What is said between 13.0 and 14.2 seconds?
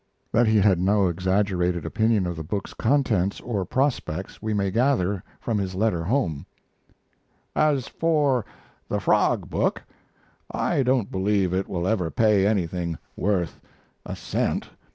worth a